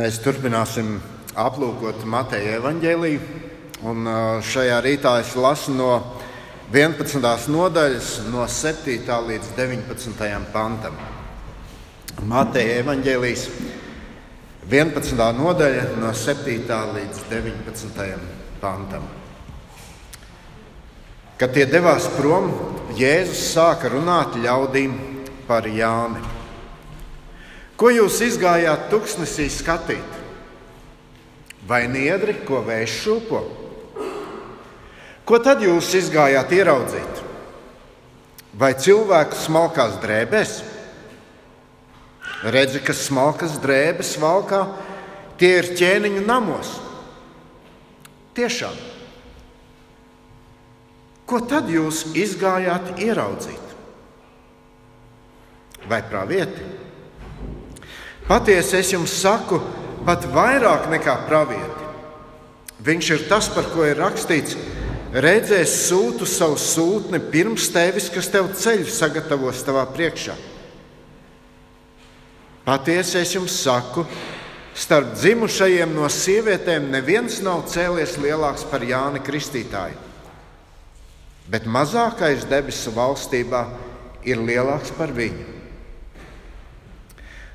[0.00, 0.94] Mēs turpināsim
[1.36, 3.40] aplūkot Mateja evaņģēlīju.
[4.48, 5.88] Šajā rītā es lasu no
[6.72, 7.20] 11.
[7.52, 8.96] nodaļas, no 7.
[9.26, 10.30] līdz 19.
[10.54, 10.96] pantam.
[12.32, 13.44] Mateja evaņģēlijas
[14.70, 15.20] 11.
[15.42, 16.80] nodaļa, no 7.
[16.96, 18.10] līdz 19.
[18.64, 19.04] pantam.
[21.36, 22.48] Kad tie devās prom,
[22.96, 24.96] Jēzus sāka runāt ļaudīm
[25.50, 26.39] par Jāni.
[27.80, 30.16] Ko jūs izgājāt tuksnesī skatīt?
[31.64, 33.40] Vai niedri, ko vējš šūpo?
[35.24, 37.22] Ko tad jūs izgājāt ieraudzīt?
[38.60, 40.52] Vai cilvēku smalkās drēbēs?
[42.52, 44.60] Redzi, ka smalkas drēbes valkā,
[45.40, 46.74] tie ir ķēniņu namos.
[48.36, 48.76] Tiešām.
[51.24, 53.74] Ko tad jūs izgājāt ieraudzīt?
[55.88, 56.89] Vai pravieti?
[58.30, 59.58] Patiesi es jums saku,
[60.06, 61.88] pat vairāk nekā pravieti.
[62.86, 64.54] Viņš ir tas, par ko ir rakstīts:
[65.10, 70.38] redzēs sūtu savu sūtni pirms tevis, kas tev ceļu sagatavos tavā priekšā.
[72.62, 74.06] Patiesi es jums saku,
[74.78, 79.98] starp dzimušajiem no sievietēm neviens nav cēlies lielāks par Jāni Kristītāju.
[81.50, 83.66] Bet mazākais debesu valstībā
[84.22, 85.59] ir lielāks par viņu.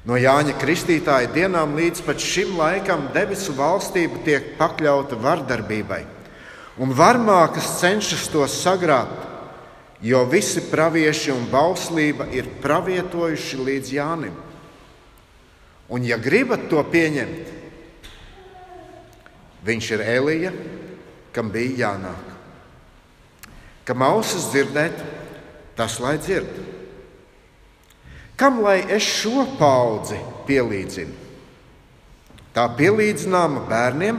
[0.06, 6.04] No Jāņa Kristītāja dienām līdz šim laikam debesu valstība tiek pakļauta vardarbībai,
[6.78, 9.24] un varmākas cenšas to sagrābt,
[10.06, 14.36] jo visi pravieši un bauslība ir pravietojuši līdz Jānim.
[15.90, 17.50] Un, ja gribat to pieņemt,
[19.66, 20.54] viņš ir Elija,
[21.34, 22.32] kam bija jānāk.
[23.86, 25.02] Kam ausis dzirdēt,
[25.78, 26.75] tas lai dzirdētu.
[28.36, 31.14] Kam lai es šo paudzi pielīdzinu?
[32.56, 34.18] Tā pielīdzināma bērniem,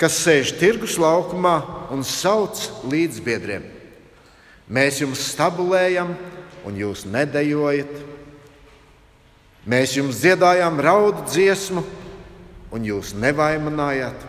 [0.00, 1.54] kas sēž tirgus laukumā
[1.92, 3.64] un sauc līdzbiedriem.
[4.70, 6.12] Mēs jums stabulējam,
[6.68, 7.94] un jūs nedējojat.
[9.68, 11.84] Mēs jums dziedājām raudu dziesmu,
[12.76, 14.28] un jūs nevaimanājāt.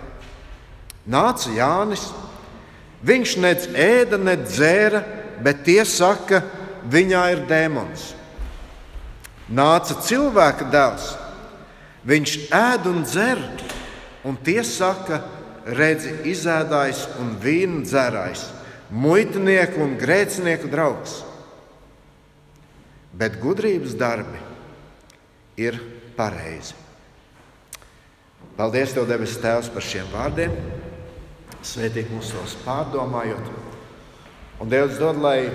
[1.12, 2.08] Nāca Jānis.
[3.04, 5.04] Viņš nec ēda, nec dzēra,
[5.44, 6.44] bet tie saka,
[6.88, 8.12] viņā ir dēmons
[9.52, 11.12] nāca cilvēka dēls.
[12.08, 13.42] Viņš ēd un dzer,
[14.26, 15.22] un tie saka,
[15.68, 18.48] redzi, izēdājs un vīnu dzērājs,
[18.90, 21.20] muitnieku un grēcinieku draugs.
[23.14, 24.40] Bet gudrības darbi
[25.62, 25.78] ir
[26.18, 26.74] pareizi.
[28.58, 30.56] Paldies, Tev, debes Tēvs, par šiem vārdiem.
[31.66, 33.54] Svētīgi mūs tos pārdomājot.
[34.62, 35.50] Un Dievs dod, lai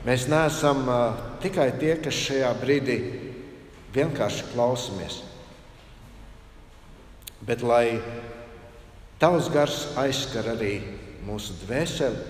[0.00, 2.98] Mēs neesam uh, tikai tie, kas šajā brīdī
[3.94, 5.22] vienkārši klausamies,
[7.46, 8.00] bet lai
[9.20, 10.78] Tavs gars aizskar arī
[11.28, 12.22] mūsu dvēseli,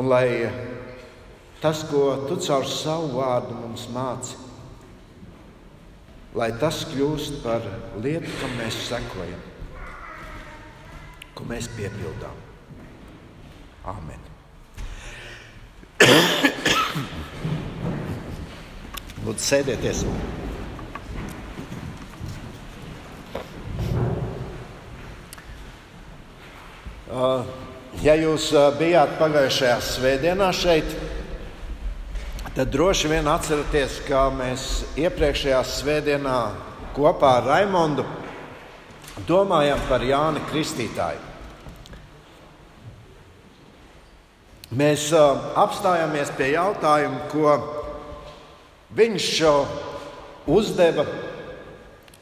[0.00, 0.48] un lai
[1.60, 4.32] tas, ko Tu caur savu vārdu mums māci,
[6.36, 7.68] lai tas kļūst par
[8.00, 9.44] lietu, kam mēs sekojam,
[11.36, 12.44] ko mēs piepildām.
[13.92, 14.20] Amen.
[19.26, 20.04] Lūdzu, sēdieties!
[27.10, 27.42] Uh,
[28.04, 30.94] ja jūs uh, bijāt pagājušajā svētdienā šeit,
[32.54, 36.38] tad droši vien atceraties, ka mēs iepriekšējā svētdienā
[36.94, 38.04] kopā ar Raimondu
[39.26, 41.24] domājam par Jāni Kristītāju.
[44.78, 47.56] Mēs uh, apstājāmies pie jautājuma, ko
[48.94, 49.28] viņš
[50.46, 51.06] uzdeva,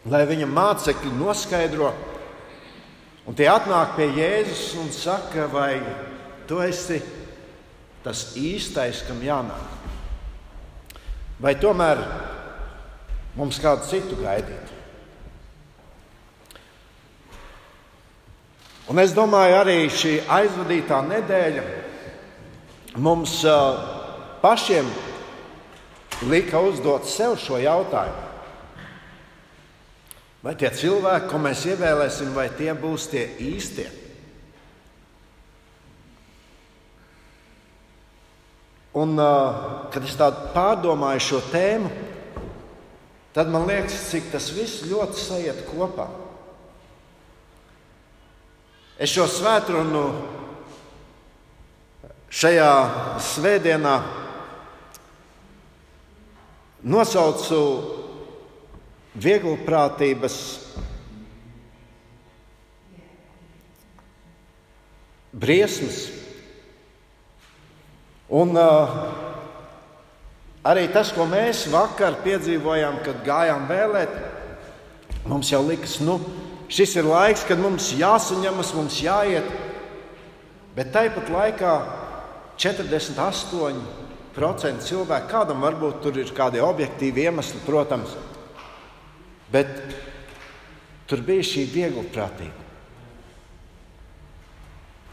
[0.08, 1.92] lai viņa mācekļi noskaidro.
[3.24, 5.80] Un tie atnāk pie Jēzus un saka, vai
[6.48, 7.00] tu esi
[8.04, 9.70] tas īstais, kam jānāk?
[11.40, 12.02] Vai tomēr
[13.36, 14.72] mums kādu citu gaidīt?
[18.92, 21.62] Un es domāju, arī šī aizvadītā nedēļa
[23.00, 23.38] mums
[24.42, 24.90] pašiem
[26.22, 28.30] lika uzdot sev šo jautājumu.
[30.44, 33.86] Vai tie cilvēki, ko mēs ievēlēsim, vai tie būs tie īstie?
[38.94, 39.16] Un,
[39.90, 40.18] kad es
[40.54, 41.88] pārdomāju šo tēmu,
[43.34, 46.06] tad man liekas, cik tas viss ļoti sajiet kopā.
[49.00, 50.04] Es šo svētdienu
[52.34, 52.70] šajā
[53.32, 53.96] svētdienā
[56.84, 57.60] nosaucu
[59.16, 60.36] vieglprātības
[65.32, 66.04] briesmas.
[68.34, 68.94] Un uh,
[70.66, 74.14] arī tas, ko mēs vakar piedzīvojām, kad gājām vēlēt,
[75.28, 76.18] mums jau likas, nu,
[76.68, 79.48] šis ir laiks, kad mums jāsaņemas, mums jāiet.
[80.74, 81.74] Bet tāpat laikā
[82.58, 84.03] 48%
[84.34, 88.16] cilvēku, kādam varbūt tur ir kādi objektīvi iemesli, protams,
[89.52, 89.68] bet
[91.06, 92.64] tur bija šī vieglprātība.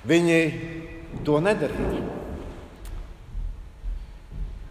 [0.08, 0.40] Viņi
[1.26, 2.02] to nedarīja.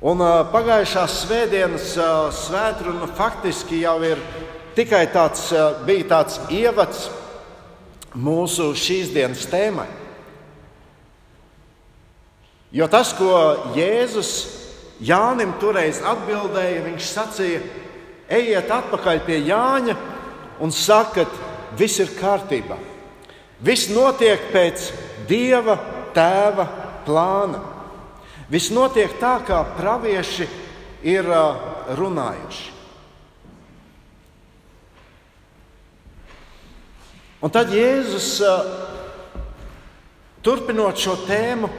[0.00, 4.19] Un uh, pagājušās svētdienas uh, svētkruna faktiski jau ir
[4.75, 7.11] tikai tāds, uh, bija tāds ievads
[8.17, 10.00] mūsu šīs dienas tēmai.
[12.70, 13.31] Jo tas, ko
[13.75, 14.32] Jēzus
[15.02, 17.61] Jānim toreiz atbildēja, viņš sacīja,
[18.31, 19.96] ejiet atpakaļ pie Jāņa
[20.62, 21.31] un sakat,
[21.78, 22.76] viss ir kārtībā.
[23.64, 24.90] Viss notiek pēc
[25.28, 25.76] Dieva
[26.14, 26.67] tēva
[27.06, 27.61] plāna.
[28.50, 30.46] Viss notiek tā, kā pravieši
[31.06, 31.26] ir
[31.99, 32.67] runājuši.
[37.40, 38.34] Un tad Jēzus,
[40.44, 41.70] turpinot šo tēmu,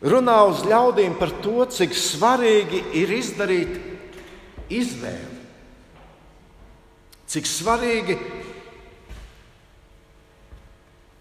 [0.00, 3.76] runā uz ļaudīm par to, cik svarīgi ir izdarīt
[4.72, 5.38] izvēli.
[7.30, 8.16] Cik svarīgi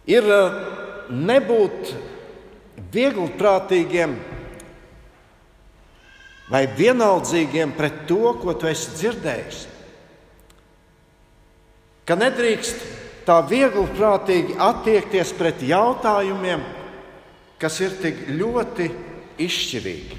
[0.10, 0.60] ir eh,
[1.14, 1.94] nebūt
[2.94, 4.16] viegliprātīgiem
[6.50, 9.60] vai vienaldzīgiem pret to, ko tu esi dzirdējis.
[12.10, 12.82] Ka nedrīkst
[13.28, 16.64] tā viegliprātīgi attiekties pret jautājumiem,
[17.60, 18.90] kas ir tik ļoti
[19.40, 20.18] izšķirīgi.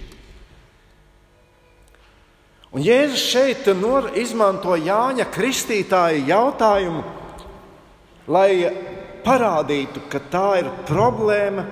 [2.70, 3.66] Un Jēzus šeit
[4.20, 7.02] izmanto Jāņa Kristītāja jautājumu,
[8.30, 8.52] lai
[9.24, 11.66] parādītu, ka tā ir problēma,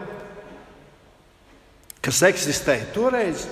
[2.02, 3.46] kas eksistēja toreiz.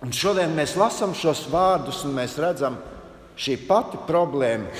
[0.00, 2.96] Un šodien mēs lasām šos vārdus, un mēs redzam, ka
[3.36, 4.72] šī pati problēma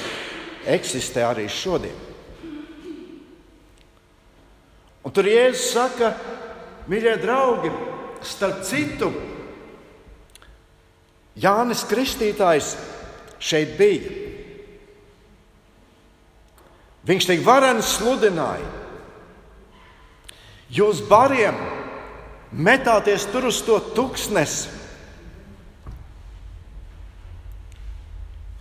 [0.67, 2.06] eksistē arī šodien.
[5.07, 6.11] Un tur Jēzus saka,
[6.91, 7.71] mīļie draugi,
[8.27, 9.13] starp citu,
[11.39, 12.73] Jānis Kristītājs
[13.39, 14.11] šeit bija.
[17.07, 18.67] Viņš tik vareni sludināja.
[20.75, 21.55] Jūs bariem
[22.51, 24.73] metāties tur uz to tuksnesi.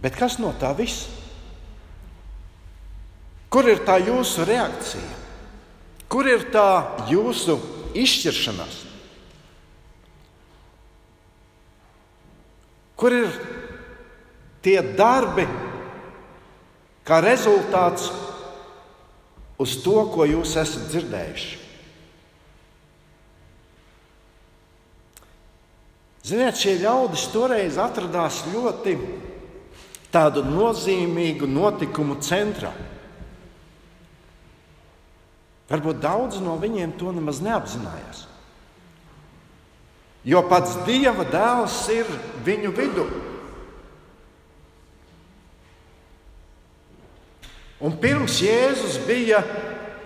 [0.03, 1.07] Bet kas no tā viss?
[3.49, 5.24] Kur ir tā jūsu reakcija?
[6.11, 7.57] Kur ir tā jūsu
[7.97, 8.81] izšķiršanās?
[12.95, 13.33] Kur ir
[14.63, 15.43] tie darbi,
[17.05, 18.07] kā rezultāts
[19.61, 21.61] uz to, ko jūs esat dzirdējuši?
[26.25, 28.95] Ziniet, šie ļaudis toreiz atradās ļoti
[30.09, 32.71] tādu nozīmīgu notikumu centrā.
[35.69, 38.25] Varbūt daudz no viņiem to nemaz neapzinājās.
[40.25, 42.09] Jo pats Dieva dēls ir
[42.45, 43.05] viņu vidū.
[47.85, 49.43] Un pirms Jēzus bija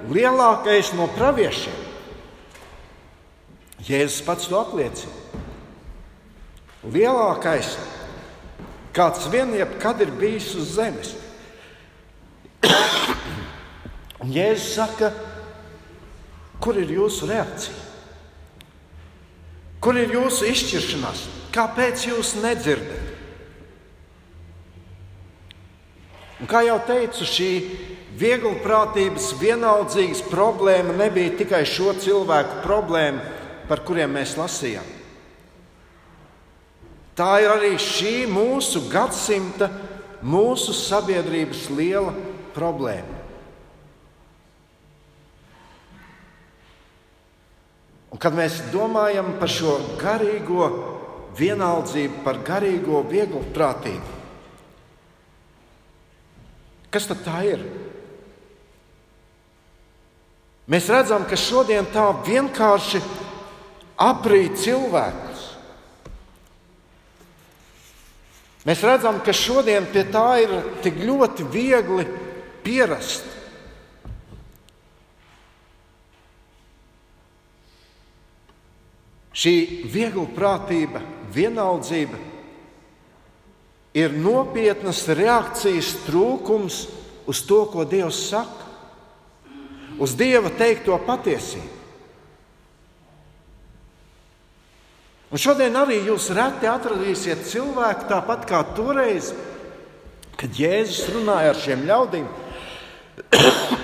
[0.10, 1.86] lielākais no praviešiem,
[3.88, 5.16] Jēzus pats to apliecina.
[6.84, 7.74] Lielākais,
[8.96, 11.14] kāds vien jebkad ir bijis uz zemes.
[14.24, 15.14] Un Jēzus saka,
[16.60, 17.86] Kur ir jūsu reakcija?
[19.80, 21.24] Kur ir jūsu izšķiršanās?
[21.56, 23.06] Kāpēc jūs nedzirdat?
[26.40, 27.52] Un, kā jau teicu, šī
[28.20, 33.24] vieglprātības, vienaldzīgas problēma nebija tikai šo cilvēku problēma,
[33.68, 34.96] par kuriem mēs lasījām.
[37.20, 39.68] Tā ir arī šī mūsu gadsimta,
[40.24, 42.14] mūsu sabiedrības liela
[42.56, 43.19] problēma.
[48.20, 50.68] Kad mēs domājam par šo garīgo
[51.40, 54.18] vienaldzību, par garīgo vieglu prātību,
[56.92, 57.64] kas tad tā ir?
[60.70, 63.00] Mēs redzam, ka šodien tā vienkārši
[64.06, 65.48] aprīt cilvēkus.
[68.70, 70.52] Mēs redzam, ka šodien pie tā ir
[70.84, 72.06] tik ļoti viegli
[72.62, 73.39] pierast.
[79.40, 79.56] Šī
[79.88, 81.00] viegla prātība,
[81.32, 82.18] vienaldzība
[83.96, 86.82] ir nopietnas reakcijas trūkums
[87.30, 88.68] uz to, ko Dievs saka,
[90.00, 91.78] uz Dieva teikto patiesību.
[95.30, 99.30] Un šodien arī jūs reti atradīsiet cilvēku tāpat kā toreiz,
[100.40, 102.26] kad Jēzus runāja ar šiem ļaudīm.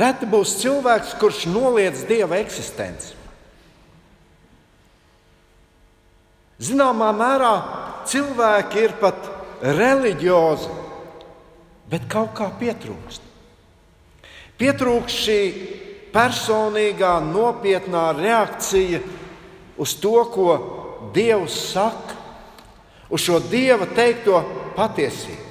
[0.00, 3.16] Reti būs cilvēks, kurš noliedz dieva eksistenci.
[6.60, 7.52] Zināmā mērā
[8.08, 9.28] cilvēki ir pat
[9.64, 10.70] reliģiozi,
[11.90, 13.26] bet kaut kā pietrūkst.
[14.60, 15.40] Pietrūkst šī
[16.12, 19.00] personīgā, nopietnā reakcija
[19.80, 20.48] uz to, ko
[21.14, 22.16] Dievs saka,
[23.08, 24.42] uz šo Dieva teikto
[24.76, 25.49] patiesību.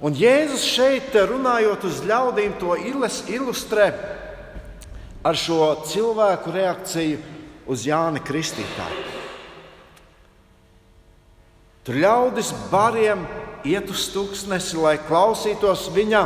[0.00, 3.90] Un Jēzus šeit, runājot uz ļaudīm, to ilustrē
[5.20, 7.18] ar šo cilvēku reakciju
[7.68, 9.04] uz Jāni Kristītāju.
[11.84, 13.26] Tur ļaudis bariem
[13.68, 16.22] iet uz tūkstnesi, lai klausītos viņa.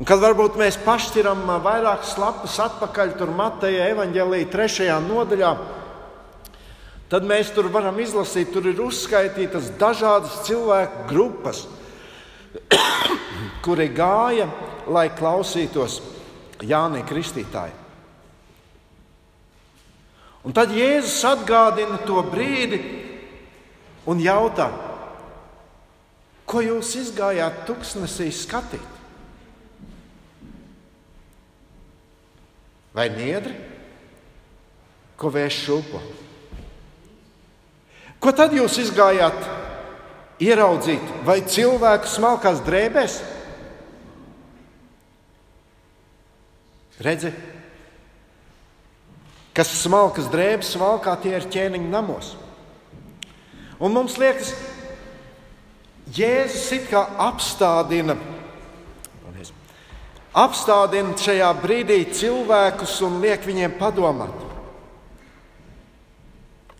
[0.00, 5.52] Un kad varbūt mēs pašķiram vairākas lapas atpakaļ, tur Mateja evaņģēlīja trešajā nodaļā,
[7.12, 11.64] tad mēs tur varam izlasīt, tur ir uzskaitītas dažādas cilvēku grupas,
[13.64, 14.48] kuri gāja,
[14.88, 16.00] lai klausītos
[16.64, 17.80] Jānis Kristītāju.
[20.44, 22.78] Un tad Jēzus atgādina to brīdi
[24.04, 24.68] un jautā,
[26.44, 28.90] ko jūs izgājāt tuksnesī skatīt?
[32.94, 33.56] Vai niedri,
[35.18, 36.02] ko vērš šūpo?
[38.24, 39.36] Ko tad jūs izgājāt
[40.40, 41.10] ieraudzīt?
[41.26, 43.18] Vai cilvēku smalkās drēbēs?
[47.04, 47.34] Redzi,
[49.52, 52.32] kas smalkas drēbes valkā, tie ir ķēniņa namos.
[53.82, 54.54] Un mums liekas,
[56.14, 58.14] Jēzus it kā apstādina,
[60.32, 64.36] apstādina šajā brīdī cilvēkus un liek viņiem padomāt.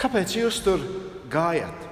[0.00, 0.84] Kāpēc jūs tur
[1.34, 1.90] gājat?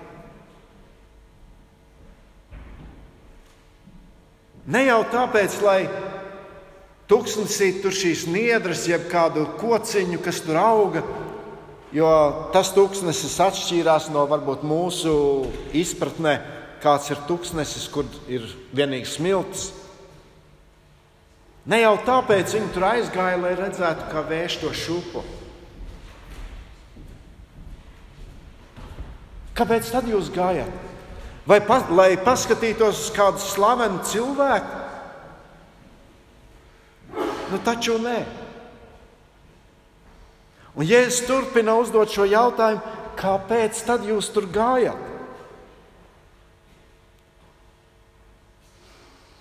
[4.62, 5.80] Ne jau tāpēc, lai
[7.10, 11.02] tūkstnesī tur šīs niedras, jeb kādu kociņu, kas tur auga,
[11.92, 12.08] jo
[12.54, 15.14] tas tūkstnesis atšķīrās no varbūt mūsu
[15.76, 16.38] izpratnē,
[16.82, 19.68] kāds ir tūkstnesis, kur ir vienīgi smilts.
[21.66, 25.26] Ne jau tāpēc viņi tur aizgāja, lai redzētu, kā vērš to šūpu.
[29.56, 30.70] Kāpēc tad jūs gājat?
[31.48, 34.78] Vai pa, lai paskatītos uz kādu slavenu cilvēku?
[37.52, 38.20] Nu, taču nē.
[40.72, 42.80] Un Jēzus turpina uzdot šo jautājumu,
[43.18, 45.10] kāpēc tad jūs tur gājat?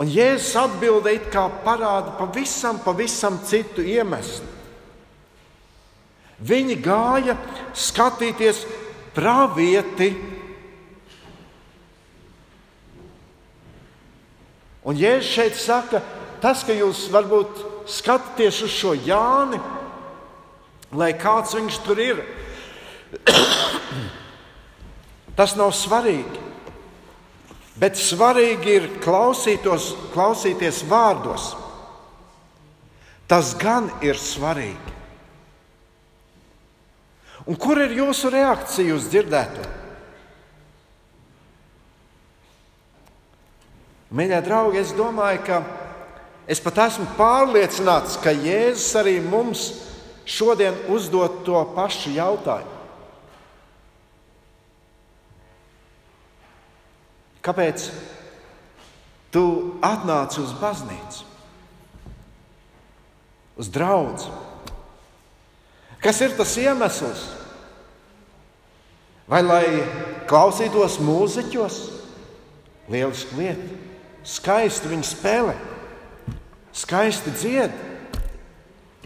[0.02, 4.50] Un Jēzus atbildēja, kā parāda pavisam, pavisam citu iemeslu.
[6.42, 7.36] Viņi gāja
[7.78, 8.64] skatīties
[9.16, 10.12] pravieti.
[14.82, 16.02] Un Jēzus šeit saka,
[16.42, 19.60] tas, ka jūs varbūt skatāties uz šo Jāni,
[20.98, 22.24] lai kāds viņš tur ir,
[25.38, 26.50] tas nav svarīgi.
[27.82, 31.54] Bet svarīgi ir klausīties vārdos.
[33.32, 35.01] Tas gan ir svarīgi.
[37.52, 39.64] Un kur ir jūsu reakcija uz dzirdēto?
[44.16, 45.58] Mīļie draugi, es domāju, ka
[46.48, 49.66] es pat esmu pārliecināts, ka Jēzus arī mums
[50.24, 52.78] šodien uzdod to pašu jautājumu.
[57.44, 57.90] Kāpēc
[59.36, 59.44] tu
[59.84, 61.28] atnāci uz baznīcu,
[63.60, 64.32] uz draugu?
[66.00, 67.41] Kas ir tas iemesls?
[69.32, 69.66] Vai lai
[70.28, 71.78] klausītos mūziķos?
[72.92, 73.78] Lieliski lieta.
[74.28, 75.54] Skaisti viņi spēlē,
[76.78, 77.72] skaisti dzied.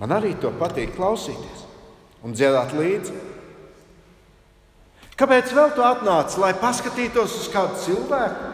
[0.02, 1.62] Man arī to patīk klausīties
[2.26, 3.14] un dziedāt līdzi.
[5.16, 8.50] Kāpēc vēl tu atnāci, lai paskatītos uz kādu cilvēku?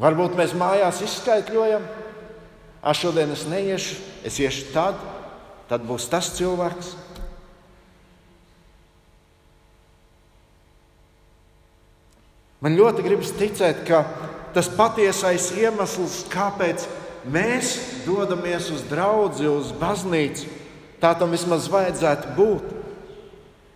[0.00, 1.84] Varbūt mēs mājās izskaidrojam,
[2.80, 4.96] ah, šodien es neiešu, es iešu tad,
[5.68, 6.94] tad būs tas cilvēks.
[12.64, 14.02] Man ļoti gribas ticēt, ka
[14.56, 16.86] tas patiesais iemesls, kāpēc
[17.28, 17.74] mēs
[18.06, 20.48] dodamies uz draugu, uz baznīcu,
[21.04, 22.70] Tā tam vismaz vajadzētu būt.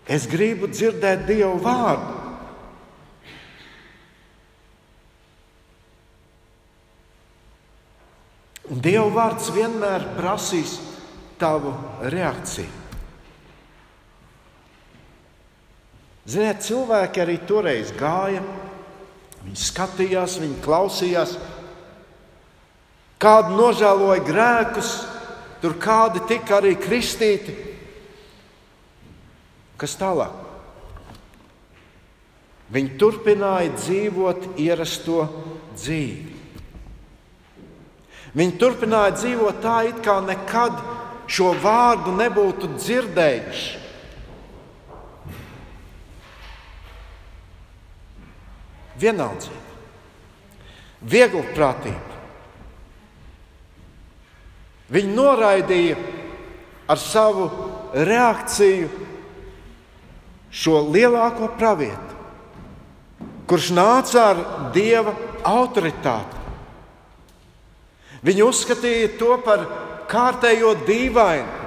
[0.08, 2.14] Es gribu dzirdēt Dievu vārdu.
[8.72, 10.78] Un Dieva vārds vienmēr prasīs
[11.40, 11.74] tavu
[12.12, 12.72] reakciju.
[16.28, 18.40] Ziniet, cilvēki arī toreiz gāja,
[19.48, 21.36] viņi skatījās, viņi klausījās,
[23.18, 24.90] kādi nožēloja grēkus,
[25.62, 27.54] tur kādi tika arī kristīti.
[29.78, 30.34] Kas tālāk?
[32.68, 35.24] Viņi turpināja dzīvot ierasto
[35.78, 36.36] dzīvi.
[38.36, 40.76] Viņi turpināja dzīvot tā, it kā nekad
[41.30, 43.77] šo vārdu nebūtu dzirdējuši.
[48.98, 49.74] Vienaldzība,
[51.12, 52.16] vieglprātība.
[54.88, 55.98] Viņi noraidīja
[56.88, 57.48] ar savu
[57.92, 58.88] reakciju
[60.48, 62.16] šo lielāko pravietu,
[63.48, 64.42] kurš nāca ar
[64.74, 65.12] dieva
[65.46, 66.36] autoritāti.
[68.24, 69.66] Viņi uzskatīja to par
[70.10, 71.66] kārtējo dīvainu.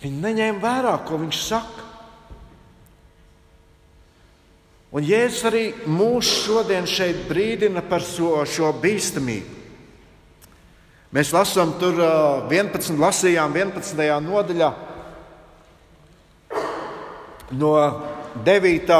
[0.00, 1.89] Viņi neņēma vērā, ko viņš saka.
[4.90, 9.58] Un Jēzus arī mūs šodien šeit brīdina par šo, šo bīstamību.
[11.14, 11.96] Mēs lasām tur
[12.50, 14.02] 11, lasījām 11.
[14.22, 14.70] nodaļā,
[17.58, 17.72] no
[18.46, 18.92] 9.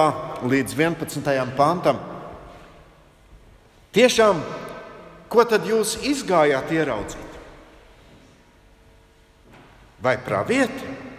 [0.51, 1.55] līdz 11.
[1.59, 2.01] pantam.
[3.95, 4.43] Tiešām,
[5.31, 7.39] ko tad jūs izgājāt ieraudzīt?
[10.03, 11.10] Vai pravieti?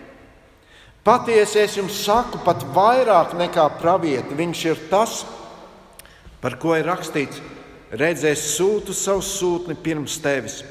[1.03, 4.37] Patiesi es jums saku, pat vairāk nekā pravieti.
[4.37, 5.23] Viņš ir tas,
[6.43, 7.41] par ko ir rakstīts:
[7.91, 10.61] redzēs sūtu savu sūtni pirms tevis,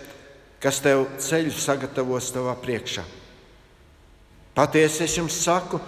[0.63, 3.05] kas tev ceļu sagatavos tavā priekšā.
[4.55, 5.81] Patiesi es jums saku,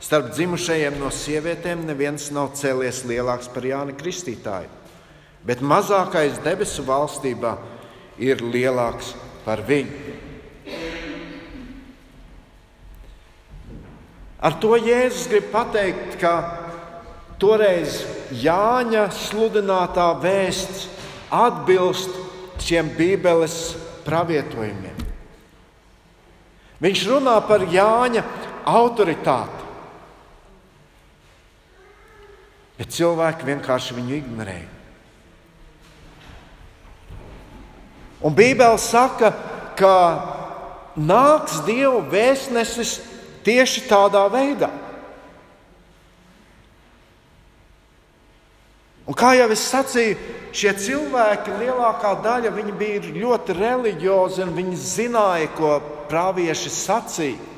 [0.00, 4.80] starp dzimušajiem no sievietēm neviens nav cēlies lielāks par Jāni Kristītāju
[5.46, 7.54] bet mazākais debesu valstībā
[8.20, 10.16] ir lielāks par viņu.
[14.40, 16.32] Ar to Jēzus grib pateikt, ka
[17.40, 18.00] toreiz
[18.32, 20.86] Jāņa sludinātā vēsts
[21.28, 22.14] atbilst
[22.64, 23.74] šiem Bībeles
[24.06, 24.96] pravietojumiem.
[26.80, 28.22] Viņš runā par Jāņa
[28.70, 29.66] autoritāti,
[32.80, 34.70] bet cilvēki vienkārši viņu ignorēja.
[38.24, 39.32] Un Bībele saka,
[39.76, 39.94] ka
[40.96, 42.98] nāks Dieva vēstnesis
[43.46, 44.70] tieši tādā veidā.
[49.10, 50.18] Un kā jau es sacīju,
[50.54, 55.78] šie cilvēki, lielākā daļa, bija ļoti reliģiozi un viņi zināja, ko
[56.10, 57.48] pravieši sacīja.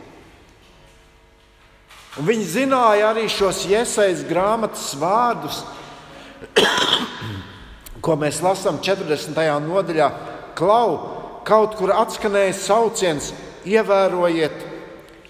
[2.21, 5.63] Un viņi zināja arī šos iesaistītas grāmatas vārdus,
[8.05, 9.37] ko mēs lasām 40.
[9.69, 10.09] nodaļā
[10.57, 10.99] klau,
[11.45, 13.33] kaut kur atskanēja sauciens,
[13.69, 14.72] ievērojiet,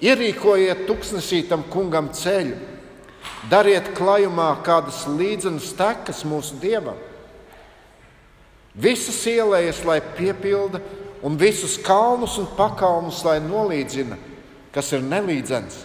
[0.03, 2.57] ierīkojiet tuksnesī tam kungam ceļu,
[3.51, 6.99] dariet klajumā kādas līdzenas tekas mūsu dievam.
[8.75, 10.81] Visas ielējas, lai piepilda,
[11.23, 14.19] un visus kalnus un pakalnus, lai nolīdzina,
[14.75, 15.83] kas ir nelīdzens,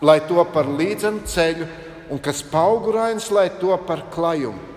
[0.00, 1.70] lai to par līdzenu ceļu,
[2.10, 4.70] un kas paugurains, lai to par klajumu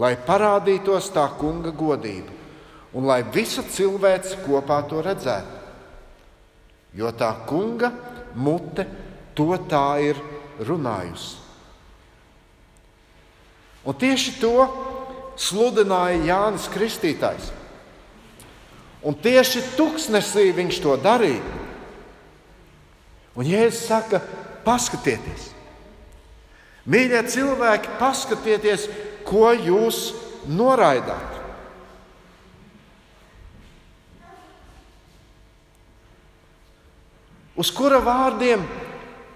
[0.00, 2.32] lai parādītos tā kunga godība
[2.96, 5.64] un lai visa cilvēce kopā to redzētu.
[6.96, 7.90] Jo tā kunga
[8.34, 8.86] mute
[9.36, 10.20] to tā ir
[10.64, 11.36] runājusi.
[13.86, 14.66] Un tieši to
[15.38, 17.52] sludināja Jānis Kristītājs.
[19.06, 21.44] Un tieši tuksnesī viņš to darīja.
[23.36, 24.22] Un Jēzus saka,
[24.64, 25.50] paskatieties,
[26.88, 28.88] mīļie cilvēki, paskatieties,
[29.28, 30.08] ko jūs
[30.48, 31.35] noraidāt?
[37.56, 38.64] Uz kura vārdiem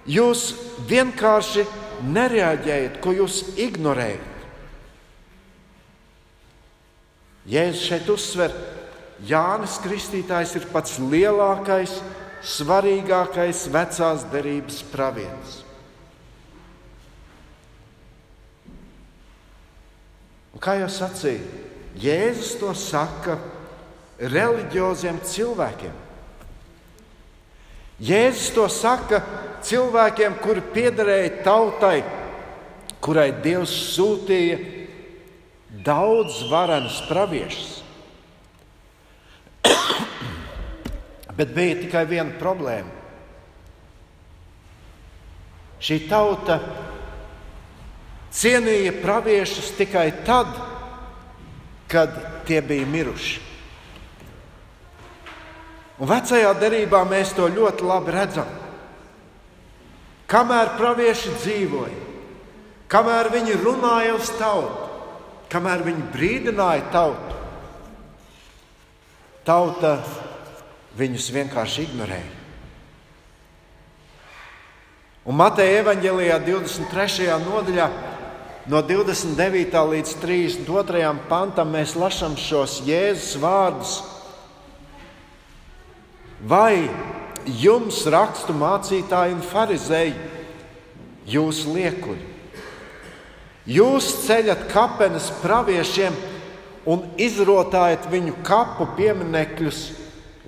[0.09, 0.51] jūs
[0.89, 1.65] vienkārši
[2.05, 4.29] nereaģējat, ko jūs ignorējat?
[7.51, 8.53] Jēzus šeit uzsver,
[9.27, 11.97] Jānis Kristītājs ir pats lielākais,
[12.41, 15.57] svarīgākais vecās derības pravietis.
[20.53, 21.65] Un kā jau sacīju,
[22.01, 23.39] Jēzus to saka
[24.21, 26.10] reliģioziem cilvēkiem.
[28.01, 29.21] Jēzus to saka
[29.67, 32.01] cilvēkiem, kuri piederēja tautai,
[33.05, 34.57] kurai Dievs sūtīja
[35.85, 37.75] daudz varenus praviešus.
[41.37, 42.97] Bet bija tikai viena problēma.
[45.81, 46.59] Šī tauta
[48.37, 50.51] cienīja praviešus tikai tad,
[51.91, 52.17] kad
[52.49, 53.50] tie bija miruši.
[56.01, 58.49] Un vecajā derībā mēs to ļoti labi redzam.
[60.31, 61.99] Kamēr pravieši dzīvoja,
[62.89, 64.87] kamēr viņi runāja uz tautu,
[65.53, 67.39] kamēr viņi brīdināja tautu,
[69.45, 69.97] tauta
[70.97, 72.37] viņus vienkārši ignorēja.
[75.29, 77.27] Un Mateja evanģēlijā 23.
[77.45, 77.91] nodaļā,
[78.73, 79.83] no 29.
[79.93, 81.11] līdz 32.
[81.29, 83.99] pantam, mēs lasām šos Jēzus vārdus.
[86.41, 86.89] Vai
[87.45, 90.15] jums, rakstu mācītāji un farizēji,
[91.29, 92.29] jūs liekuļi?
[93.71, 96.17] Jūs ceļat kapenes praviešiem
[96.89, 99.83] un izrotājat viņu kapu pieminekļus,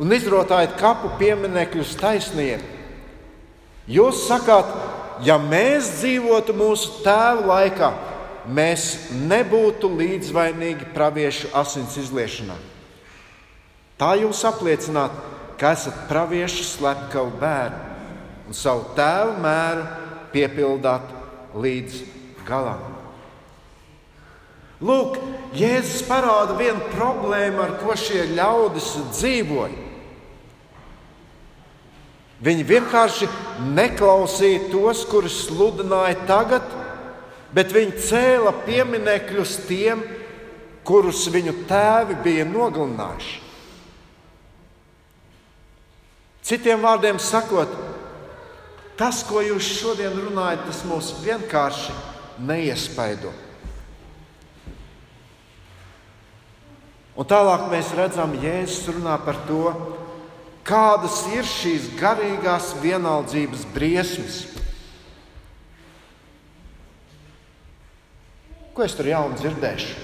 [0.00, 2.64] un izrotājat kapu pieminekļus taisniem.
[3.86, 4.72] Jūs sakāt,
[5.26, 7.92] ja mēs dzīvotu mūsu tēvu laikā,
[8.48, 12.56] mēs nebūtu līdzvainīgi praviešu asins izliešanā.
[14.00, 15.14] Tā jūs apliecināt,
[15.60, 17.90] ka esat praviešu slepkavu bērnu
[18.48, 19.84] un savu tēvu mēru
[20.32, 21.12] piepildāt
[21.56, 22.00] līdz
[22.46, 22.82] galam.
[24.82, 25.18] Lūk,
[25.54, 29.90] Jēzus parāda vienu problēmu, ar ko šie ļaudis dzīvoja.
[32.42, 33.28] Viņi vienkārši
[33.76, 36.66] neklausīja tos, kurus sludināja tagad,
[37.54, 40.02] bet viņi cēla pieminekļus tiem,
[40.82, 43.41] kurus viņu tēvi bija nogalinājuši.
[46.52, 47.70] Citiem vārdiem sakot,
[49.00, 51.94] tas, ko jūs šodien runājat, tas mūs vienkārši
[52.44, 53.30] neiespaido.
[57.16, 59.72] Un tālāk mēs redzam, Jēzus runā par to,
[60.68, 64.42] kādas ir šīs garīgās vienaldzības briesmas.
[68.76, 70.00] Ko es tur jaunu dzirdēšu?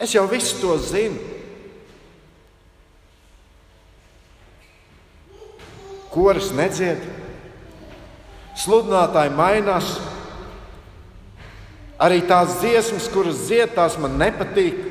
[0.00, 1.35] Es jau visu to zinu.
[6.16, 7.02] Koras nedzied,
[8.56, 9.90] sludinātāji mainās,
[11.96, 14.82] Arī tās dziesmas, kuras dzied, tās man nepatīk.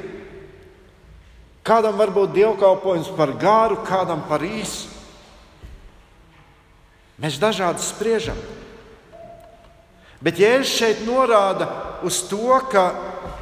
[1.65, 4.89] Kādam var būt dievkalpojums par garu, kādam par īsu.
[7.21, 8.37] Mēs dažādi spriežam.
[10.25, 11.67] Bet Jēzus šeit norāda
[12.05, 12.89] uz to, ka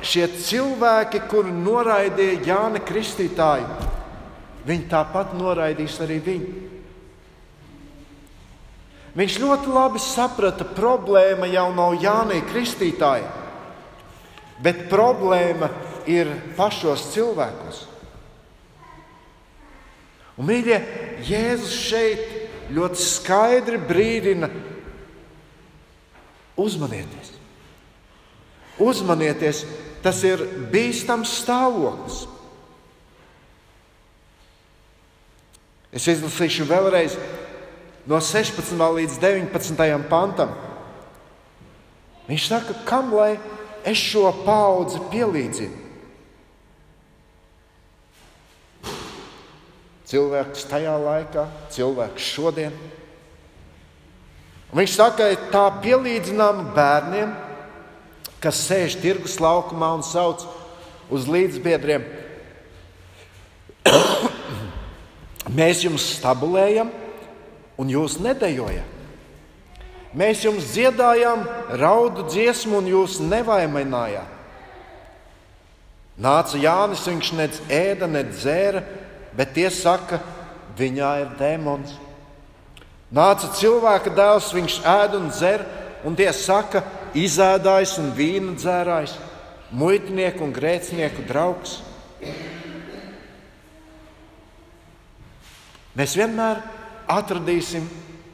[0.04, 3.90] šie cilvēki, kuri noraidīja Jāni Kristītāju,
[4.68, 6.73] viņi tāpat noraidīs arī viņu.
[9.14, 13.44] Viņš ļoti labi saprata, ka problēma jau nav Jānī Kristītājai
[14.64, 15.70] bet problēma
[16.10, 17.84] ir pašos cilvēkos.
[20.38, 20.80] Un, mīļie,
[21.28, 24.50] Jēzus šeit ļoti skaidri brīdina:
[26.58, 27.34] uzmanieties!
[28.82, 29.60] Uzmanieties,
[30.02, 30.42] tas ir
[30.74, 32.24] bīstams stāvoklis.
[35.94, 37.14] Es izlasīšu vēlreiz
[38.08, 38.74] no 16.
[38.76, 40.10] līdz 19.
[40.10, 40.52] pantam.
[42.28, 43.38] Viņš saka, kam lai
[43.88, 45.82] es šo paudzi pielīdzinu.
[50.14, 52.76] Cilvēks tajā laikā, cilvēks šodien.
[54.72, 57.34] Un viņš saka, ka tā pielīdzinām bērniem,
[58.44, 60.44] kas sēž tirgus laukumā un sauc
[61.14, 62.06] uz līdzbiedriem.
[65.58, 66.92] Mēs jums stabulējam,
[67.80, 68.90] un jūs nedējojat.
[70.14, 71.42] Mēs jums dziedājām
[71.82, 74.30] raudu dziesmu, un jūs nevaiminājāt.
[76.22, 78.84] Nāca Jānis, viņš nec ēda, nec dzēra,
[79.34, 80.20] bet tie saka,
[80.78, 81.96] viņā ir demons.
[83.14, 85.66] Nāca cilvēka dēls, viņš ēd un dzer,
[86.06, 86.84] un tie saka,
[87.18, 89.18] izēdājs un vīna dzērājs,
[89.74, 91.80] muitnieku un grēcinieku draugs.
[95.98, 96.62] Mēs vienmēr
[97.12, 97.86] atradīsim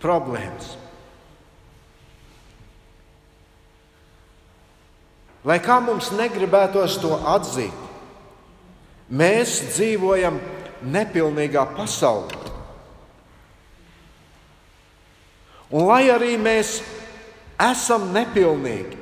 [0.02, 0.76] problēmas.
[5.48, 7.76] Lai kā mums negribētos to atzīt,
[9.10, 10.40] mēs dzīvojam
[10.84, 12.38] nepilnīgā pasaulē.
[15.70, 16.80] Un lai arī mēs
[17.62, 18.98] esam nepilnīgi,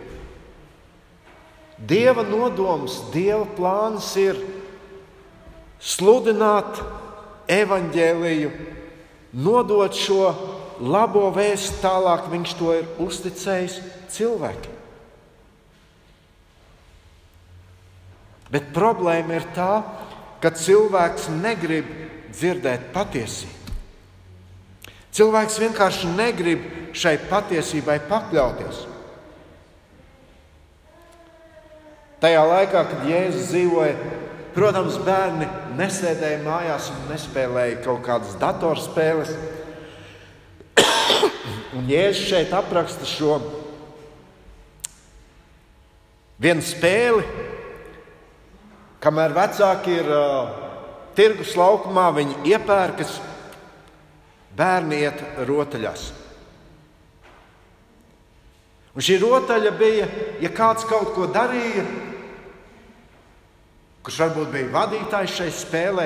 [1.77, 4.39] Dieva nodoms, Dieva plāns ir
[5.77, 6.80] sludināt
[7.53, 8.49] evaņģēliju,
[9.34, 10.32] nodot šo
[10.80, 13.80] labo vēstu tālāk, Viņš to ir uzticējis
[14.13, 14.76] cilvēkiem.
[18.48, 19.84] Bet problēma ir tā,
[20.40, 21.88] ka cilvēks negrib
[22.32, 23.74] dzirdēt patiesību.
[25.18, 28.84] Cilvēks vienkārši negrib šai patiesībai pakļauties.
[32.22, 33.96] Tajā laikā, kad Jēzus dzīvoja,
[34.58, 35.46] protams, bērni
[35.78, 39.36] nesēdēja mājās un nespēlēja kaut kādas datorspēles.
[41.78, 43.36] Un Jēzus šeit apraksta šo
[46.41, 47.22] vienu spēli,
[49.04, 50.50] kamēr vecāki ir uh,
[51.17, 53.20] tirgus laukumā, viņi iepērkas
[54.58, 56.10] bērni iet rotaļās.
[58.98, 60.10] Un šī rotaļa bija,
[60.41, 61.86] ja kāds kaut ko darīja,
[64.08, 66.06] kurš varbūt bija vadītājs šai spēlē,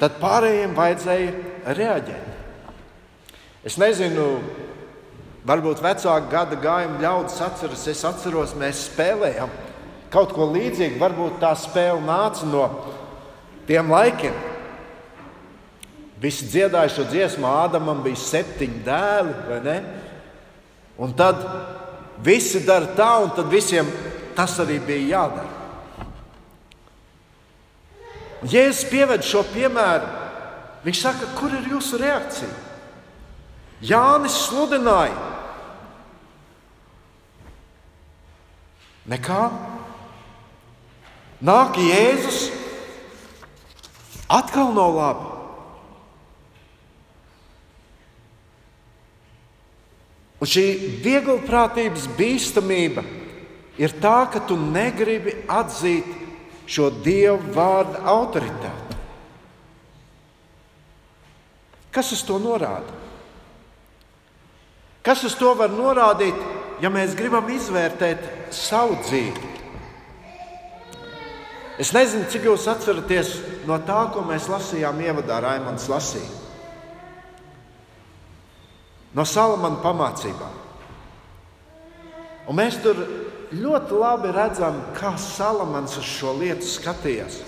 [0.00, 2.30] tad pārējiem vajadzēja reaģēt.
[3.68, 4.24] Es nezinu,
[5.44, 9.52] varbūt vecāku gada gājuma ļaudis atceras, es atceros, mēs spēlējām
[10.14, 10.96] kaut ko līdzīgu.
[11.02, 12.64] Varbūt tā spēle nāca no
[13.68, 14.38] tiem laikiem.
[16.22, 19.76] Visi dziedāja šo dziesmu, Ādamam bija septiņi dēli, vai ne?
[21.04, 21.44] Un tad
[22.24, 23.92] visi dara tā, un tad visiem
[24.38, 25.55] tas arī bija jādara.
[28.50, 30.08] Jēzus pieved šo piemēru.
[30.86, 32.50] Viņš saka, kur ir jūsu reakcija?
[33.82, 35.16] Jānis sludināja.
[39.10, 39.42] Nekā.
[41.46, 42.46] Nāk Jēzus,
[44.32, 45.32] atkal nav labi.
[50.40, 50.64] Un šī
[51.04, 53.04] vieglprātības bīstamība
[53.80, 56.25] ir tā, ka tu negribi atzīt
[56.66, 58.98] šo dievu vārdu autoritāti.
[61.94, 62.92] Kas uz to norāda?
[65.06, 66.36] Kas uz to var norādīt,
[66.82, 69.52] ja mēs gribam izvērtēt savu dzīvi?
[71.80, 73.36] Es nezinu, cik jūs atceraties
[73.68, 76.42] no tā, ko mēs lasījām ievadā Raimons lasīja
[79.16, 80.56] no Salamana pamācībām.
[82.46, 82.98] Un mēs tur
[83.54, 87.42] ļoti labi redzam, kā Salamans uz šo lietu skatījās.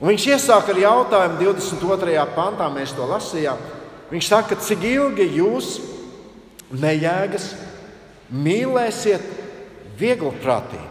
[0.00, 2.24] Un viņš iesāk ar jautājumu 22.
[2.34, 3.60] pantā, mēs to lasījām.
[4.10, 5.74] Viņš saka, cik ilgi jūs
[6.72, 7.52] nejēgas
[8.32, 9.26] mīlēsiet
[10.00, 10.88] vieglprātību.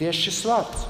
[0.00, 0.86] Tieši šis vārds.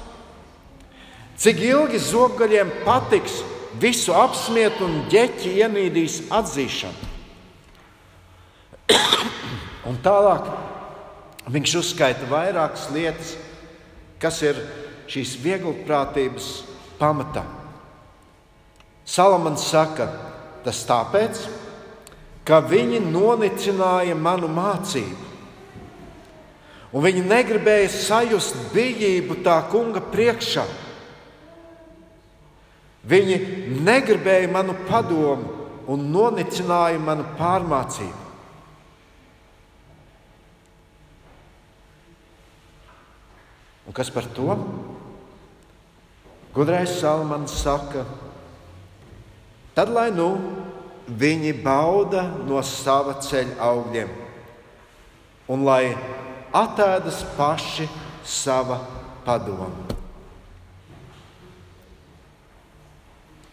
[1.42, 3.40] Cik ilgi zobgaļiem patiks
[3.82, 7.10] visu apsmiet un ģeķi ienīdīs atzīšanu.
[9.88, 10.49] un tālāk
[11.53, 13.35] viņš uzskaita vairākas lietas,
[14.20, 14.61] kas ir
[15.11, 16.49] šīs vieglprātības
[17.01, 17.44] pamatā.
[19.05, 20.09] Salamans saka,
[20.64, 21.42] tas tāpēc,
[22.49, 25.33] ka viņi nonicināja manu mācību.
[26.94, 30.64] Un viņi negribēja sajust bijību tā kunga priekšā.
[33.05, 33.38] Viņi
[33.85, 38.23] negribēja manu padomu un nonicināja manu pārmācību.
[43.94, 44.57] Un kas par to?
[46.52, 48.00] Gudrais Salmans saka,
[49.70, 50.33] tad lai nu
[51.07, 54.11] viņi bauda no sava ceļa augļiem,
[55.46, 55.92] un lai
[56.50, 57.87] atēdas paši
[58.26, 58.80] sava
[59.22, 59.70] padomu.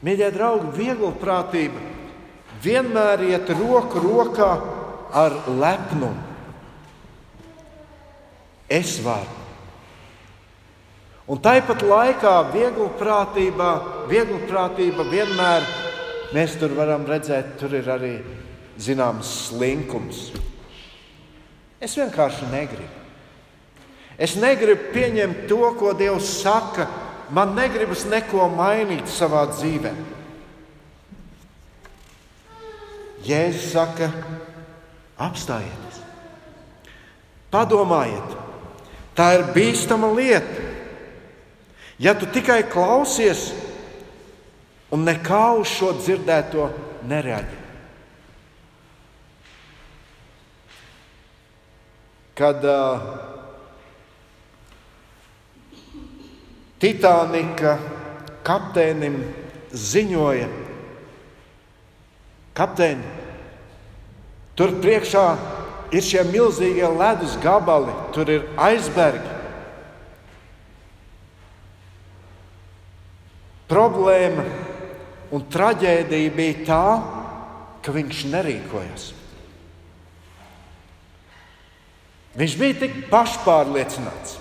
[0.01, 1.83] Mīļie draugi, vieglprātība
[2.65, 4.49] vienmēr iet roku rokā
[5.21, 6.17] ar lepnumu.
[8.81, 9.40] Es varu.
[11.31, 13.67] Un tāpat laikā vieglprātība,
[14.09, 15.67] vieglprātība vienmēr
[16.35, 18.17] mēs tur varam redzēt, tur ir arī
[18.75, 20.25] zināms slinkums.
[21.79, 22.97] Es vienkārši negribu.
[24.19, 26.89] Es negribu pieņemt to, ko Dievs saka
[27.31, 29.93] man negribas neko mainīt savā dzīvē.
[33.23, 34.09] Jēzus saka,
[35.21, 36.03] apstājieties,
[37.53, 38.35] padomājiet,
[39.15, 40.70] tā ir bīstama lieta.
[42.01, 43.51] Ja tu tikai klausies
[44.89, 46.71] un nekā uz šo dzirdēto
[47.07, 47.59] nereaģē.
[52.41, 53.03] Kad uh,
[56.81, 57.75] Titānika
[58.41, 59.19] kapteinim
[59.77, 60.47] ziņoja,
[62.57, 63.05] kapteini,
[64.57, 65.27] tur priekšā
[65.93, 69.40] ir šie milzīgie ledus gabali, tur ir aizbergi.
[73.71, 74.43] Problēma
[75.31, 76.85] un traģēdija bija tā,
[77.81, 79.05] ka viņš nerīkojas.
[82.35, 84.37] Viņš bija tik pašpārliecināts.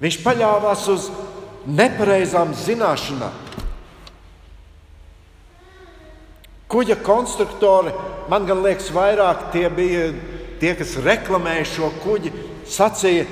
[0.00, 1.10] Viņš paļāvās uz
[1.68, 3.36] nepareizām zināšanām.
[6.70, 7.92] Kuģa konstruktori,
[8.30, 10.10] man liekas, vairāk tie bija
[10.60, 12.32] tie, kas reklamēja šo kuģi,
[12.68, 13.26] sacīja,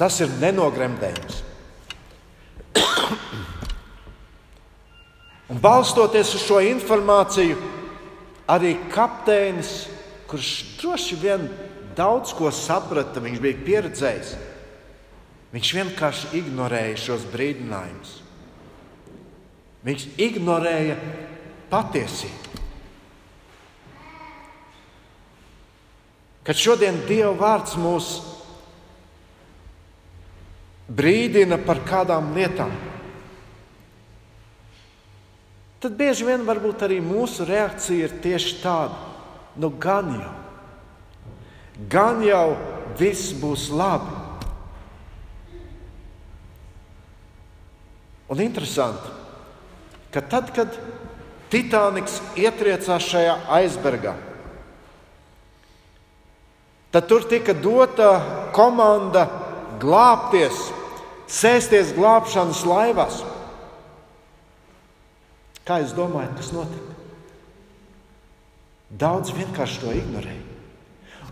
[0.00, 1.45] tas ir nenogremdējums.
[5.52, 7.56] Un balstoties uz šo informāciju,
[8.50, 9.86] arī kapteinis,
[10.26, 11.46] kurš droši vien
[11.96, 14.34] daudz ko saprata, viņš bija pieredzējis,
[15.54, 18.12] viņš vienkārši ignorēja šos brīdinājumus.
[19.86, 20.96] Viņš ignorēja
[21.70, 22.42] patiesību.
[26.46, 28.35] Kad šodien Dieva vārds mūs
[30.88, 32.72] brīdina par kādām lietām,
[35.82, 38.96] tad bieži vien arī mūsu reakcija ir tieši tāda:
[39.56, 40.34] nu, gan jau,
[41.88, 42.56] gan jau
[42.98, 44.24] viss būs labi.
[48.26, 49.10] Un interesanti,
[50.10, 50.74] ka tad, kad
[51.46, 54.16] Titaniks ietriecās šajā aizbergā.
[56.90, 58.08] Tad tur tika dota
[58.56, 59.28] komanda
[59.78, 60.72] glābties,
[61.30, 63.22] sēsties glābšanas laivās.
[65.66, 66.94] Kā jūs domājat, kas notika?
[68.96, 70.44] Daudz vienkārši to ignorēja.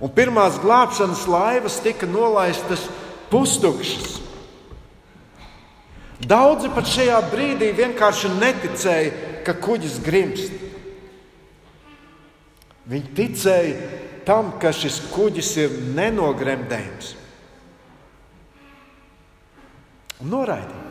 [0.02, 2.88] Un pirmās glābšanas laivas tika nolaistas
[3.30, 4.18] pustukšas.
[6.24, 9.12] Daudzi pat šajā brīdī vienkārši neticēja,
[9.46, 10.52] ka kuģis grimst.
[12.90, 13.90] Viņi ticēja
[14.26, 17.14] tam, ka šis kuģis ir nenogremdējams.
[20.22, 20.90] Noraidīja.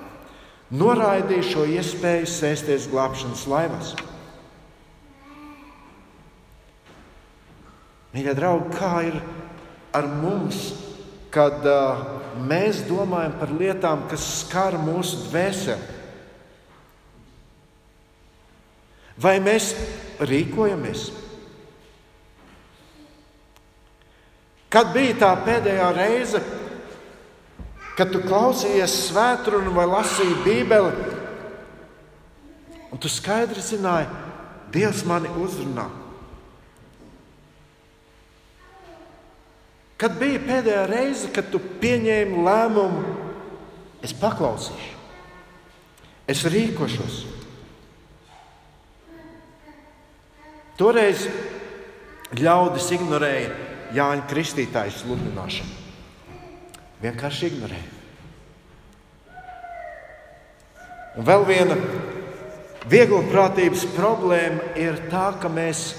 [0.73, 3.93] Noraidīja šo iespēju sēsties glābšanas laivās.
[8.13, 9.17] Mīļie draugi, kā ir
[9.93, 10.59] ar mums,
[11.33, 12.03] kad uh,
[12.45, 15.91] mēs domājam par lietām, kas skar mūsu dvēseli?
[19.23, 19.71] Vai mēs
[20.25, 21.07] rīkojamies?
[24.73, 26.41] Kad bija tā pēdējā reize,
[27.97, 30.93] kad tu klausījies svētkrunu vai lasīji Bībeli,
[32.93, 34.09] un tu skaidri zināji,
[34.73, 35.85] Dievs mani uzrunā.
[40.01, 43.03] Kad bija pēdējā reize, kad tu pieņēmi lēmumu,
[44.03, 44.97] es paklausīšu,
[46.33, 47.19] es rīkošos.
[50.81, 51.27] Toreiz
[52.33, 53.53] ļaudis ignorēja
[53.93, 55.82] Jāņa Kristītāja sludināšanu.
[57.03, 57.89] Vienkārši ignorēja.
[61.13, 61.75] Un vēl viena
[62.89, 65.91] vieglprātības problēma ir tā, ka mēs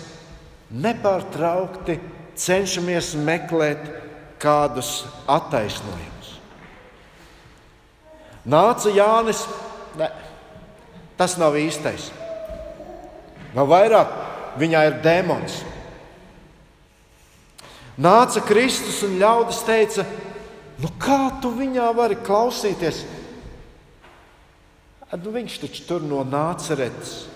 [0.74, 1.98] nepārtraukti
[2.40, 3.84] cenšamies meklēt
[4.42, 6.32] kādus attaisnojumus.
[8.44, 9.44] Nāca Jānis,
[9.96, 10.10] ne,
[11.20, 12.10] tas nav īstais.
[13.54, 14.18] Vēl vairāk
[14.60, 15.62] viņā ir demons.
[17.94, 20.04] Nāca Kristus un ļaudis teica,
[20.82, 23.04] nu kā tu viņā vari klausīties?
[25.14, 27.28] Nu, viņš taču tur no nāceretes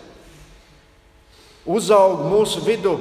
[1.69, 2.97] uzaug mūsu vidū.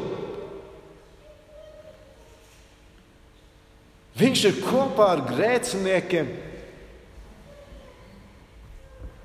[4.18, 6.30] Viņš ir kopā ar grēciniekiem.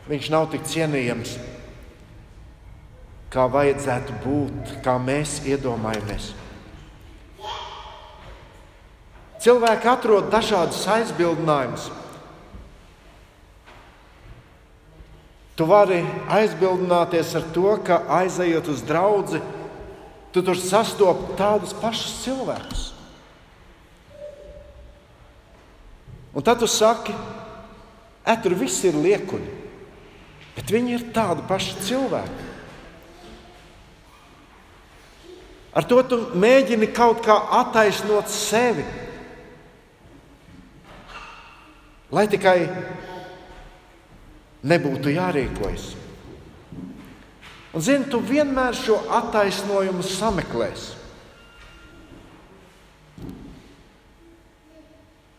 [0.09, 1.37] Viņš nav tik cienījams
[3.33, 6.33] kā vajadzētu būt, kā mēs iedomājamies.
[9.42, 11.88] Cilvēki atrod dažādus aizbildinājumus.
[15.59, 15.98] Tu vari
[16.33, 19.42] aizbildināties ar to, ka aizejot uz draugu,
[20.33, 22.87] tu tur sastopi tādus pašus cilvēkus.
[26.32, 27.12] Un tad tu saki,
[28.24, 29.51] ka tur viss ir liekuļi,
[30.57, 32.49] bet viņi ir tādi paši cilvēki.
[35.72, 38.84] Ar to tu mēģini kaut kā attaisnot sevi.
[42.13, 42.59] Lai tikai
[44.69, 45.87] nebūtu jārīkojas.
[47.73, 50.99] Un, zini, tu vienmēr šo attaisnojumu sameklēsi.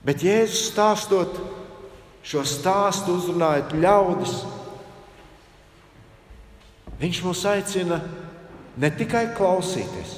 [0.04, 1.38] Bet Jēzus stāstot
[2.28, 4.34] šo stāstu, uzrunājot ļaudis,
[7.00, 8.02] viņš mūs aicina
[8.80, 10.18] ne tikai klausīties,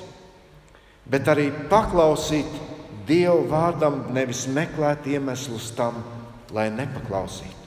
[1.09, 2.63] bet arī paklausīt
[3.05, 5.99] Dieva vārdam, nevis meklēt iemeslus tam,
[6.55, 7.63] lai nepaklausītu.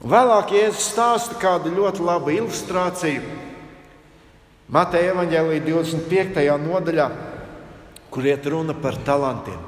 [0.00, 3.38] Un vēlāk Jēzus stāsta kādu ļoti labu ilustrāciju
[4.70, 6.44] Mateja Evanģēlīja 25.
[6.62, 7.08] nodaļā,
[8.12, 9.58] kur iet runa par talantiem.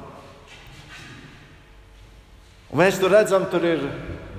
[2.71, 3.83] Un mēs tur redzam, tur ir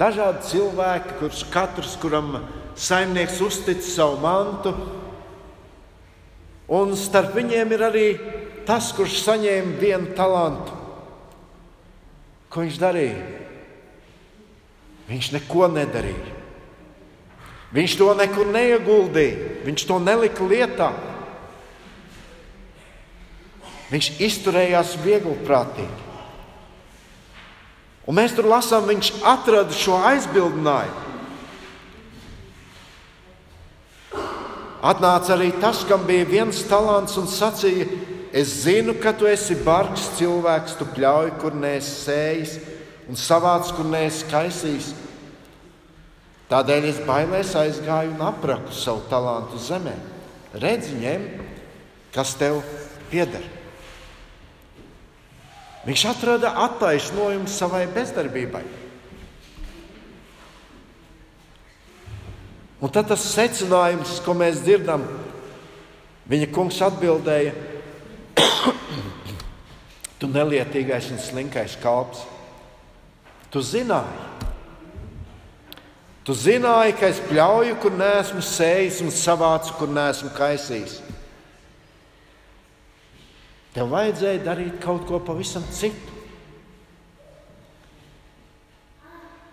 [0.01, 2.39] dažādi cilvēki, kurš katrs, kuram
[2.75, 4.73] saimnieks uztic savu mantu,
[6.67, 8.07] un starp viņiem ir arī
[8.67, 10.84] tas, kurš saņēma vienu talantu.
[12.55, 13.19] Ko viņš darīja?
[15.09, 16.35] Viņš neko nedarīja.
[17.75, 20.93] Viņš to nekur neieguldīja, viņš to nelika lietā.
[23.91, 26.05] Viņš izturējās vieglprātīgi.
[28.07, 31.03] Un mēs tur lasām, viņš atrada šo aizbildinājumu.
[34.85, 37.89] Atnāca arī tas, kam bija viens talants un sacīja,
[38.35, 42.55] es zinu, ka tu esi bargs cilvēks, tu pļauj, kur neesi sējis
[43.09, 44.93] un savāc, kur neesi kaisījis.
[46.51, 49.95] Tādēļ es bailēs aizgāju un apraku savu talantu zemē.
[50.61, 51.29] Redzi, ņem,
[52.15, 52.61] kas tev
[53.11, 53.43] pieder.
[55.85, 58.63] Viņš atrada attaisnojumu savai bezdarbībai.
[62.85, 65.05] Un tad tas secinājums, ko mēs dzirdam,
[66.29, 67.53] viņa kungs atbildēja:
[70.21, 72.23] Tu nelietīgais un slinkais kalps,
[73.53, 74.31] tu zināji.
[76.25, 80.95] Tu zināji, ka es pļauju, kur neesmu sējis, un savācu, kur neesmu kaisījis.
[83.75, 86.15] Tev vajadzēja darīt kaut ko pavisam citu.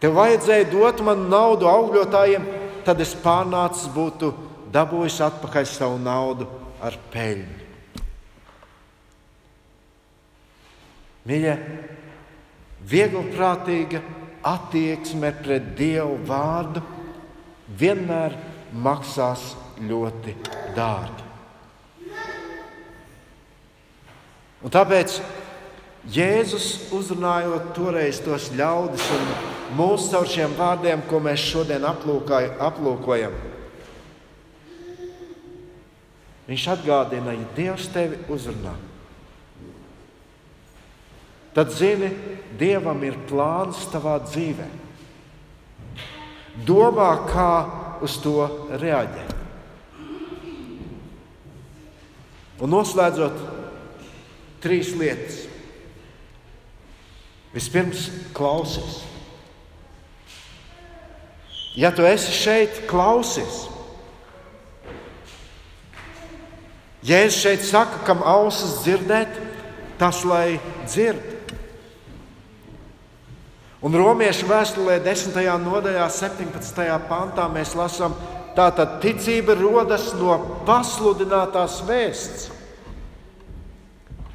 [0.01, 2.45] Tev vajadzēja dot man naudu augļotājiem,
[2.87, 4.31] tad es pārnācis būtu
[4.73, 6.47] dabūjis atpakaļ savu naudu
[6.81, 7.60] ar peļņu.
[11.29, 11.53] Mīļie,
[12.89, 14.01] vieglprātīga
[14.47, 16.81] attieksme pret Dievu vārdu
[17.77, 18.37] vienmēr
[18.73, 19.51] maksās
[19.85, 20.33] ļoti
[20.75, 21.27] dārgi.
[24.61, 25.19] Un tāpēc
[26.11, 29.27] Jēzus uzrunājot toreiz tos ļaudis un
[29.77, 33.35] mūsu caur šiem vārdiem, ko mēs šodien aplūkojam,
[36.49, 38.73] viņš atgādina, ja Dievs tevi uzrunā.
[41.55, 42.11] Tad zini,
[42.59, 44.67] Dievam ir plāns tavā dzīvē.
[46.67, 47.51] Domā, kā
[48.03, 48.45] uz to
[48.81, 49.37] reaģēt.
[52.61, 53.39] Un noslēdzot
[54.61, 55.47] trīs lietas.
[57.55, 58.05] Vispirms,
[58.37, 59.01] klausies.
[61.75, 63.65] Ja tu esi šeit, klausies.
[67.01, 69.39] Jēzus šeit saka, kam ausis dzirdēt,
[69.97, 71.30] tas lai dzird.
[73.81, 75.37] Un Romiešu vēstulē, 10.
[75.63, 76.87] nodaļā, 17.
[77.09, 78.13] pantā mēs lasām,
[78.53, 82.51] tā tad ticība rodas no pasludinātās vēsts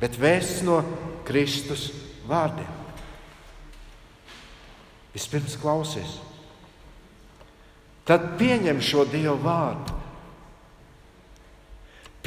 [0.01, 0.81] bet vēsts no
[1.27, 1.89] Kristus
[2.29, 2.73] vārdiem.
[5.17, 6.19] Vispirms klausies,
[8.05, 9.95] tad pieņem šo Dievu vārdu.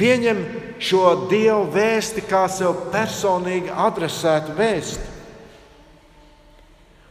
[0.00, 0.40] Pieņem
[0.82, 5.09] šo Dievu vēsti kā sev personīgi adresētu vēsti.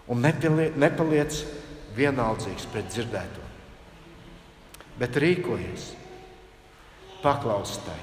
[0.09, 1.35] Un nepaliec
[1.97, 3.43] vienaldzīgs pret dzirdēto,
[4.97, 5.91] bet rīkojies,
[7.21, 7.99] paklaustai.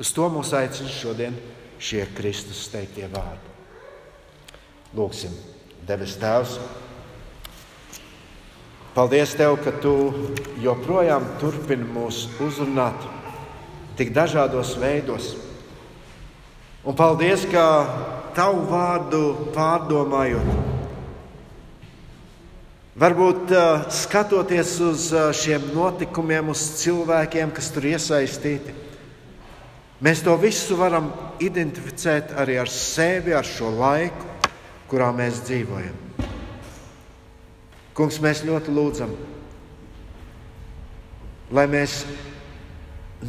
[0.00, 1.36] Uz to mūs aicina šodien
[1.80, 3.56] šie Kristus teiktie vārdi.
[4.96, 5.34] Lūksim,
[5.86, 6.58] debes Tēvs!
[8.90, 9.92] Paldies Tev, ka Tu
[10.64, 13.04] joprojām turpini mūs uzrunāt
[13.94, 15.36] tik dažādos veidos.
[16.82, 17.62] Un paldies, ka
[18.36, 19.22] Tavu vārdu
[19.54, 20.50] pārdomājot,
[23.00, 28.76] varbūt uh, skatoties uz uh, šiem notikumiem, uz cilvēkiem, kas tur iesaistīti,
[30.00, 31.10] Mēs to visu varam
[31.44, 34.28] identificēt arī ar sevi, ar šo laiku,
[34.88, 35.98] kurā mēs dzīvojam.
[37.92, 39.12] Kungs, mēs ļoti lūdzam,
[41.52, 41.98] lai mēs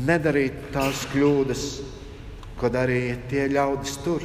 [0.08, 1.66] nedarītu tās kļūdas,
[2.56, 4.24] ko darīja tie ļaudis tur.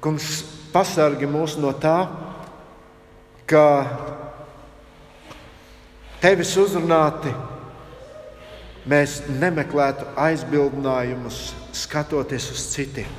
[0.00, 0.26] Kungs,
[0.72, 2.08] pasargi mūs no tā,
[3.44, 3.64] ka
[6.22, 7.32] tevis uzrunāti
[8.88, 11.40] mēs nemeklētu aizbildinājumus,
[11.76, 13.18] skatoties uz citiem.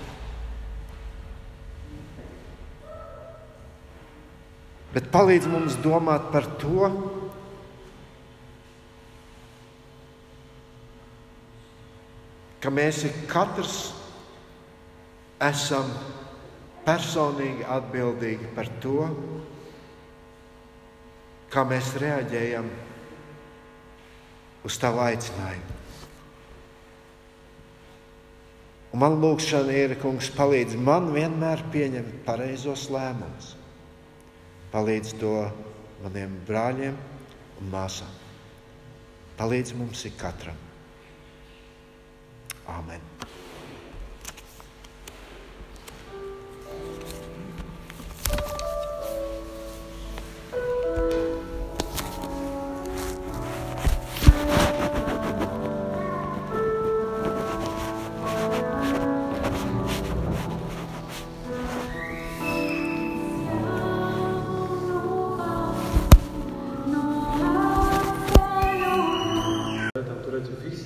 [4.91, 6.89] Bet palīdz mums domāt par to,
[12.61, 13.77] ka mēs katrs
[15.41, 15.88] esam
[16.86, 19.05] personīgi atbildīgi par to,
[21.51, 22.69] kā mēs reaģējam
[24.67, 25.77] uz tavu aicinājumu.
[28.91, 33.53] Un man lūkšana ir, kungs, palīdz man vienmēr pieņemt pareizos lēmumus.
[34.71, 35.36] Palīdz to
[36.03, 36.97] maniem brāļiem
[37.61, 38.11] un māsām.
[39.39, 40.59] Palīdz mums ikatram.
[42.71, 43.07] Amen.